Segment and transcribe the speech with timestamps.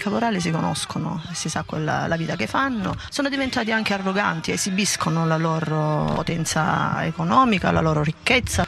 [0.00, 4.50] I caporali si conoscono, si sa quella, la vita che fanno, sono diventati anche arroganti,
[4.50, 8.66] esibiscono la loro potenza economica, la loro ricchezza.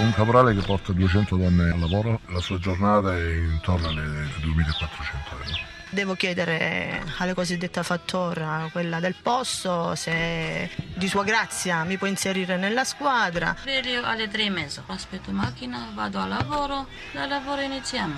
[0.00, 5.30] Un caporale che porta 200 donne al lavoro, la sua giornata è intorno alle 2400
[5.30, 5.58] euro.
[5.90, 12.56] Devo chiedere alle cosiddette fattora, quella del posto, se di sua grazia mi può inserire
[12.56, 13.54] nella squadra.
[13.60, 18.14] Sveglio alle tre e mezzo, aspetto macchina, vado al lavoro, dal lavoro iniziamo.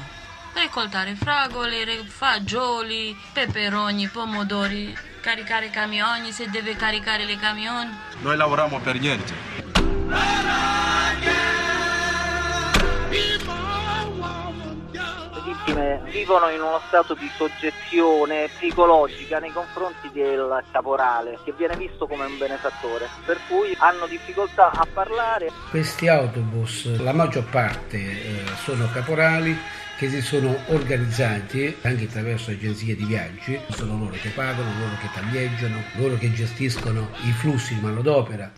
[0.53, 7.91] Ricoltare fragole, fagioli, peperoni, pomodori, caricare camioni se deve caricare le camioni.
[8.21, 10.82] Noi lavoriamo per niente.
[15.63, 22.07] Vittime vivono in uno stato di soggezione psicologica nei confronti del caporale, che viene visto
[22.07, 25.51] come un benefattore, per cui hanno difficoltà a parlare.
[25.71, 29.57] Questi autobus, la maggior parte eh, sono caporali
[29.97, 35.09] che si sono organizzati anche attraverso agenzie di viaggi, sono loro che pagano, loro che
[35.15, 38.51] taglieggiano, loro che gestiscono i flussi di manodopera.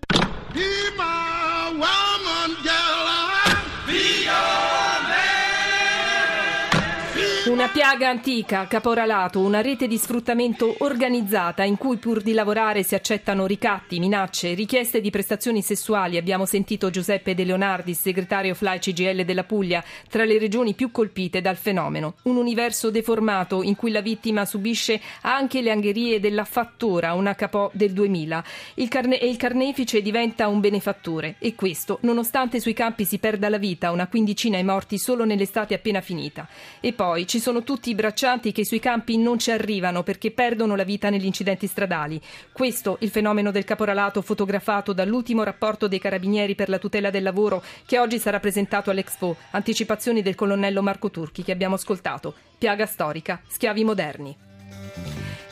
[7.55, 12.97] Una piaga antica, caporalato, una rete di sfruttamento organizzata in cui pur di lavorare si
[12.97, 16.17] accettano ricatti, minacce, richieste di prestazioni sessuali.
[16.17, 21.41] Abbiamo sentito Giuseppe De Leonardi, segretario FLAI CGL della Puglia, tra le regioni più colpite
[21.41, 22.15] dal fenomeno.
[22.23, 27.71] Un universo deformato in cui la vittima subisce anche le angherie della fattora, una capò
[27.73, 28.45] del 2000.
[28.75, 31.37] Il carne- il carnefice diventa un benefattore.
[31.39, 35.75] E questo, nonostante sui campi si perda la vita, una quindicina è morti solo nell'estate
[35.75, 36.49] appena finita.
[36.81, 40.77] E poi ci sono tutti i braccianti che sui campi non ci arrivano perché perdono
[40.77, 42.19] la vita negli incidenti stradali.
[42.51, 47.63] Questo il fenomeno del caporalato fotografato dall'ultimo rapporto dei carabinieri per la tutela del lavoro
[47.85, 52.33] che oggi sarà presentato all'Expo, anticipazioni del colonnello Marco Turchi che abbiamo ascoltato.
[52.57, 54.54] Piaga storica, schiavi moderni.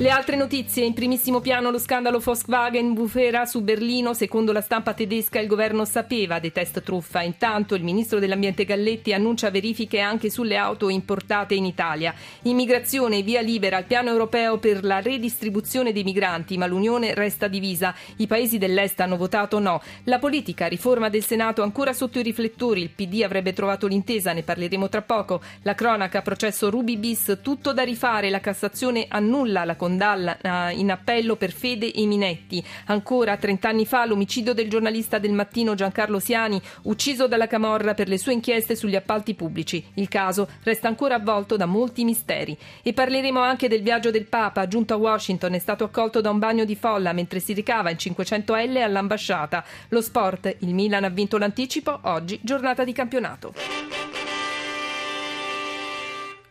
[0.03, 4.95] Le altre notizie, in primissimo piano lo scandalo Volkswagen bufera su Berlino, secondo la stampa
[4.95, 10.29] tedesca il governo sapeva dei test truffa, intanto il ministro dell'ambiente Galletti annuncia verifiche anche
[10.29, 12.13] sulle auto importate in Italia.
[12.43, 17.95] Immigrazione, via libera al piano europeo per la redistribuzione dei migranti, ma l'Unione resta divisa,
[18.17, 19.81] i paesi dell'Est hanno votato no.
[20.07, 24.43] La politica, riforma del Senato ancora sotto i riflettori, il PD avrebbe trovato l'intesa, ne
[24.43, 25.41] parleremo tra poco.
[25.63, 31.37] La cronaca, processo Ruby bis, tutto da rifare, la Cassazione annulla la condanna in appello
[31.37, 32.65] per Fede e Minetti.
[32.87, 38.09] Ancora, 30 anni fa, l'omicidio del giornalista del mattino Giancarlo Siani, ucciso dalla Camorra per
[38.09, 39.85] le sue inchieste sugli appalti pubblici.
[39.95, 42.57] Il caso resta ancora avvolto da molti misteri.
[42.83, 46.39] E parleremo anche del viaggio del Papa, giunto a Washington, è stato accolto da un
[46.39, 49.65] bagno di folla mentre si ricava in 500L all'ambasciata.
[49.89, 53.82] Lo sport, il Milan ha vinto l'anticipo, oggi giornata di campionato.